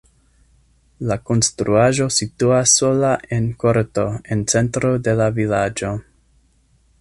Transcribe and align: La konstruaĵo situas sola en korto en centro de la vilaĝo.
La 1.09 1.17
konstruaĵo 1.29 2.07
situas 2.15 2.73
sola 2.79 3.11
en 3.37 3.51
korto 3.65 4.07
en 4.37 4.43
centro 4.55 4.93
de 5.09 5.15
la 5.21 5.29
vilaĝo. 5.37 5.93